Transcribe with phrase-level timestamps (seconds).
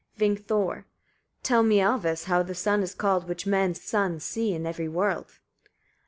[0.17, 0.77] Vingthor.
[0.77, 0.85] 16.
[1.43, 2.11] Tell me, Alvis!
[2.23, 5.37] etc., how the sun is called, which men's sons see in every world.